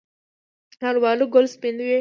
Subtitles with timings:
[0.79, 1.89] د الوبالو ګل سپین وي؟